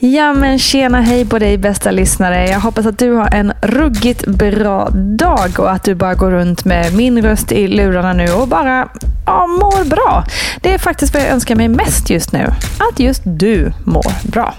[0.00, 2.48] Ja men tjena hej på dig bästa lyssnare.
[2.48, 4.88] Jag hoppas att du har en ruggigt bra
[5.18, 8.88] dag och att du bara går runt med min röst i lurarna nu och bara
[9.26, 10.24] ja, mår bra.
[10.60, 12.46] Det är faktiskt vad jag önskar mig mest just nu.
[12.90, 14.54] Att just du mår bra.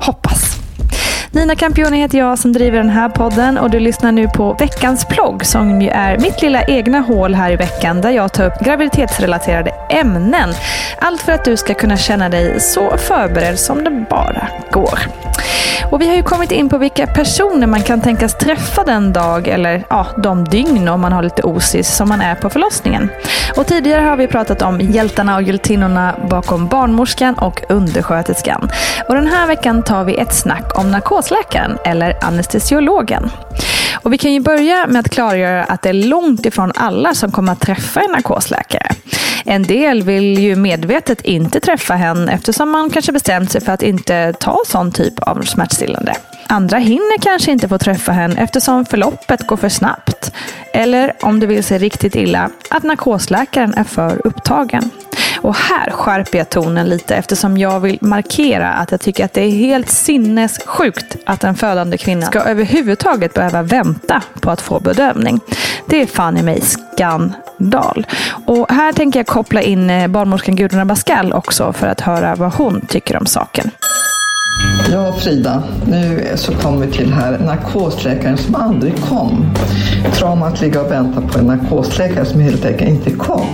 [0.00, 0.67] Hoppas.
[1.30, 5.04] Nina Campioni heter jag som driver den här podden och du lyssnar nu på veckans
[5.04, 8.60] plogg som ju är mitt lilla egna hål här i veckan där jag tar upp
[8.60, 10.54] graviditetsrelaterade ämnen.
[10.98, 14.98] Allt för att du ska kunna känna dig så förberedd som det bara går.
[15.90, 19.48] Och vi har ju kommit in på vilka personer man kan tänkas träffa den dag
[19.48, 23.08] eller ja, de dygn om man har lite osis som man är på förlossningen.
[23.56, 28.70] Och tidigare har vi pratat om hjältarna och hjältinnorna bakom barnmorskan och undersköterskan.
[29.08, 33.30] Och den här veckan tar vi ett snack om narkosläkaren eller anestesiologen.
[34.02, 37.32] Och vi kan ju börja med att klargöra att det är långt ifrån alla som
[37.32, 38.94] kommer att träffa en narkosläkare.
[39.44, 43.82] En del vill ju medvetet inte träffa henne eftersom man kanske bestämt sig för att
[43.82, 46.14] inte ta sån typ av smärtstillande.
[46.46, 50.32] Andra hinner kanske inte få träffa henne eftersom förloppet går för snabbt.
[50.72, 54.90] Eller om det vill sig riktigt illa, att narkosläkaren är för upptagen.
[55.40, 59.40] Och här skärper jag tonen lite eftersom jag vill markera att jag tycker att det
[59.40, 65.40] är helt sinnessjukt att en födande kvinna ska överhuvudtaget behöva vänta på att få bedövning.
[65.86, 68.06] Det är fan i mig skandal.
[68.46, 72.52] Och här tänker jag koppla in eh, barnmorskan Gudrun Abascal också för att höra vad
[72.52, 73.70] hon tycker om saken.
[74.92, 79.46] Ja, Frida, nu så kommer vi till här narkosläkaren som aldrig kom.
[80.12, 83.46] Traumat ligga och vänta på en narkosläkare som helt enkelt inte kom.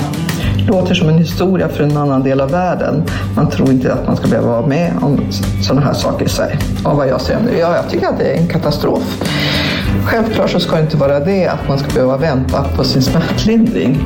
[0.68, 3.02] Låter som en historia för en annan del av världen.
[3.36, 5.20] Man tror inte att man ska behöva vara med om
[5.62, 6.58] sådana här saker i Sverige.
[6.84, 7.58] Av vad jag ser nu.
[7.58, 9.22] Ja, jag tycker att det är en katastrof.
[10.04, 13.98] Självklart så ska det inte vara det att man ska behöva vänta på sin smärtlindring.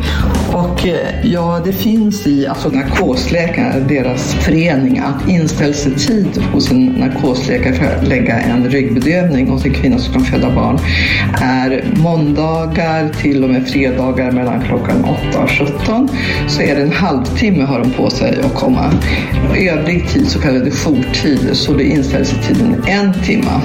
[0.53, 7.75] Och eh, ja, det finns i alltså narkosläkare, deras förening, att inställelsetid hos en narkosläkare
[7.75, 10.79] för att lägga en ryggbedövning hos en kvinna som kan föda barn
[11.43, 16.09] är måndagar till och med fredagar mellan klockan 8 och 17.
[16.49, 18.93] Så är det en halvtimme har de på sig att komma.
[19.57, 23.61] Övrig tid, så kallade jourtid, så det är inställelsetiden en timme.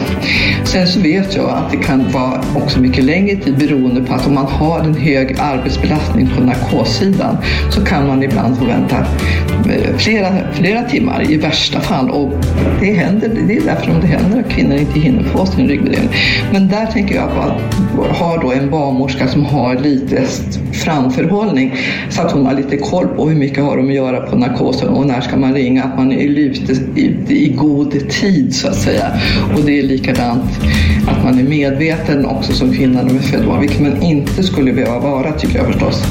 [0.63, 4.27] Sen så vet jag att det kan vara också mycket längre tid beroende på att
[4.27, 7.37] om man har en hög arbetsbelastning på narkossidan
[7.69, 12.09] så kan man ibland få vänta eh, flera, flera timmar i värsta fall.
[12.09, 12.33] Och
[12.79, 16.13] det, händer, det är därför det händer att kvinnor inte hinner få sin ryggbedövning.
[16.51, 20.25] Men där tänker jag på att ha då en barnmorska som har lite
[20.83, 21.75] framförhållning
[22.09, 24.89] så att hon har lite koll på hur mycket har de att göra på narkosen
[24.89, 28.75] och när ska man ringa, att man är ute i, i god tid så att
[28.75, 29.11] säga.
[29.55, 30.59] Och det är likadant
[31.07, 34.43] att man är medveten också som kvinna när man är född barn, vilket man inte
[34.43, 36.03] skulle behöva vara tycker jag förstås.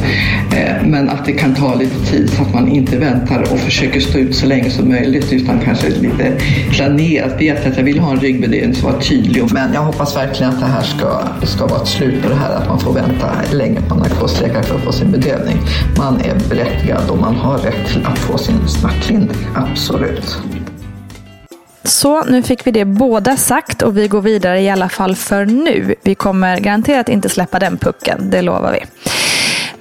[0.56, 4.00] Eh, men att det kan ta lite tid så att man inte väntar och försöker
[4.00, 6.32] stå ut så länge som möjligt utan kanske lite
[6.70, 9.42] planerat vet att jag vill ha en ryggbedövning som var tydlig.
[9.52, 12.54] Men jag hoppas verkligen att det här ska, ska vara ett slut på det här
[12.54, 15.59] att man får vänta länge på narkosläkare för att få sin bedövning.
[15.99, 20.38] Man är berättigad och man har rätt till att få sin smärtlindring, absolut.
[21.85, 25.47] Så nu fick vi det båda sagt och vi går vidare i alla fall för
[25.47, 25.94] nu.
[26.03, 28.85] Vi kommer garanterat inte släppa den pucken, det lovar vi.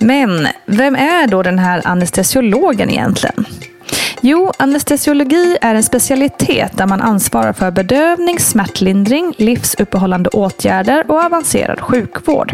[0.05, 3.45] Men vem är då den här anestesiologen egentligen?
[4.23, 11.79] Jo, anestesiologi är en specialitet där man ansvarar för bedövning, smärtlindring, livsuppehållande åtgärder och avancerad
[11.79, 12.53] sjukvård.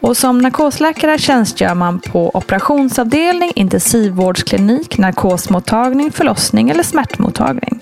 [0.00, 7.80] Och som narkosläkare tjänstgör man på operationsavdelning, intensivvårdsklinik, narkosmottagning, förlossning eller smärtmottagning.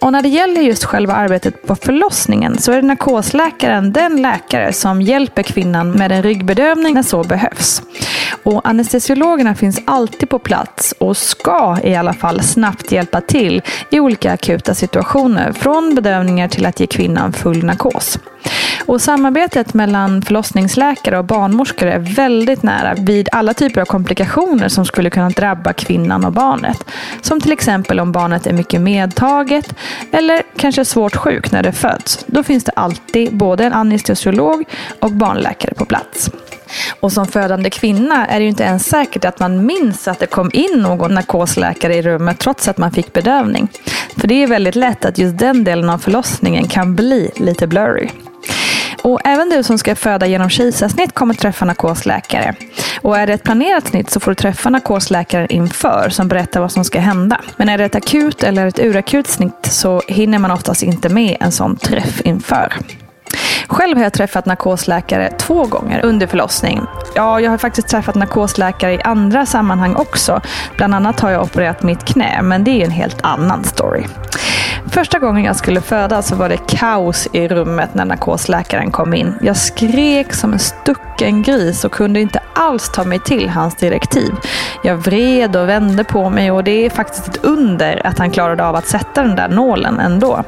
[0.00, 5.02] Och när det gäller just själva arbetet på förlossningen så är narkosläkaren den läkare som
[5.02, 7.82] hjälper kvinnan med en ryggbedövning när så behövs.
[8.42, 14.00] Och anestesiologerna finns alltid på plats och ska i alla fall snabbt hjälpa till i
[14.00, 18.18] olika akuta situationer, från bedövningar till att ge kvinnan full narkos.
[18.86, 24.84] Och samarbetet mellan förlossningsläkare och barnmorskor är väldigt nära vid alla typer av komplikationer som
[24.84, 26.84] skulle kunna drabba kvinnan och barnet.
[27.22, 29.74] Som till exempel om barnet är mycket medtaget
[30.12, 32.24] eller kanske svårt sjuk när det föds.
[32.26, 34.64] Då finns det alltid både en anestesiolog
[35.00, 36.30] och barnläkare på plats.
[37.00, 40.26] Och som födande kvinna är det ju inte ens säkert att man minns att det
[40.26, 43.68] kom in någon narkosläkare i rummet trots att man fick bedövning.
[44.16, 48.08] För det är väldigt lätt att just den delen av förlossningen kan bli lite blurry.
[49.02, 52.54] Och även du som ska föda genom kejsarsnitt kommer träffa narkosläkare.
[53.00, 56.72] Och är det ett planerat snitt så får du träffa narkosläkaren inför som berättar vad
[56.72, 57.40] som ska hända.
[57.56, 61.36] Men är det ett akut eller ett urakut snitt så hinner man oftast inte med
[61.40, 62.72] en sån träff inför.
[63.68, 66.80] Själv har jag träffat narkosläkare två gånger under förlossning.
[67.14, 70.40] Ja, jag har faktiskt träffat narkosläkare i andra sammanhang också.
[70.76, 74.04] Bland annat har jag opererat mitt knä, men det är en helt annan story.
[74.90, 79.34] Första gången jag skulle föda så var det kaos i rummet när narkosläkaren kom in.
[79.40, 84.32] Jag skrek som en stucken gris och kunde inte alls ta mig till hans direktiv.
[84.84, 88.64] Jag vred och vände på mig och det är faktiskt ett under att han klarade
[88.64, 90.44] av att sätta den där nålen ändå.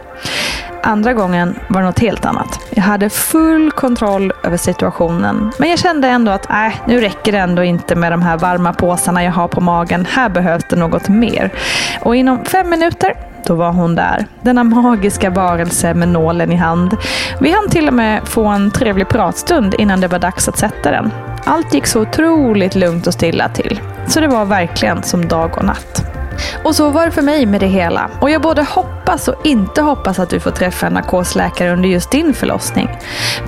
[0.87, 2.61] Andra gången var det något helt annat.
[2.71, 5.53] Jag hade full kontroll över situationen.
[5.59, 8.73] Men jag kände ändå att äh, nu räcker det ändå inte med de här varma
[8.73, 10.07] påsarna jag har på magen.
[10.11, 11.53] Här behövs det något mer.
[12.01, 13.15] Och inom fem minuter
[13.47, 14.27] då var hon där.
[14.43, 16.97] Denna magiska varelse med nålen i hand.
[17.41, 20.91] Vi hann till och med få en trevlig pratstund innan det var dags att sätta
[20.91, 21.11] den.
[21.45, 23.81] Allt gick så otroligt lugnt och stilla till.
[24.07, 26.14] Så det var verkligen som dag och natt.
[26.63, 28.11] Och så var det för mig med det hela.
[28.21, 32.11] Och jag både hoppas och inte hoppas att du får träffa en narkosläkare under just
[32.11, 32.89] din förlossning.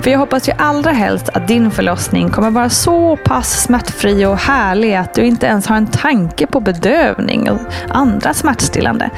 [0.01, 4.37] För jag hoppas ju allra helst att din förlossning kommer vara så pass smärtfri och
[4.37, 9.09] härlig att du inte ens har en tanke på bedövning och andra smärtstillande.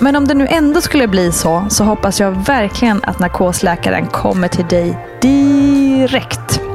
[0.00, 4.48] Men om det nu ändå skulle bli så, så hoppas jag verkligen att narkosläkaren kommer
[4.48, 6.69] till dig direkt.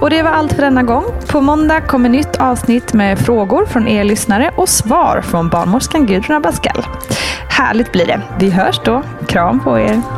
[0.00, 1.04] Och det var allt för denna gång.
[1.28, 6.36] På måndag kommer nytt avsnitt med frågor från er lyssnare och svar från barnmorskan Gudrun
[6.36, 6.86] Abascal.
[7.48, 8.20] Härligt blir det.
[8.38, 9.02] Vi hörs då.
[9.26, 10.17] Kram på er.